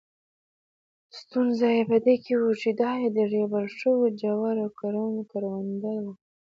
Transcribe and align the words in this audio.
ستونزه 1.19 1.67
یې 1.75 1.83
په 1.89 1.97
دې 2.05 2.15
کې 2.23 2.33
وه 2.41 2.51
چې 2.61 2.69
دا 2.81 2.91
د 3.15 3.17
ریبل 3.33 3.65
شوو 3.79 4.03
جوارو 4.21 4.67
کرونده 5.33 5.93
وه. 6.03 6.13